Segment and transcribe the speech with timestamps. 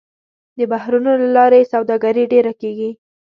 [0.57, 2.89] د بحرونو له لارې سوداګري ډېره کېږي.